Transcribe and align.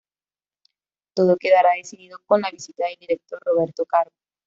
Todo 1.15 1.37
quedará 1.37 1.73
decidido 1.75 2.17
con 2.25 2.41
la 2.41 2.49
visita 2.49 2.87
del 2.87 2.97
director, 2.99 3.39
Roberto 3.45 3.85
Carpio. 3.85 4.17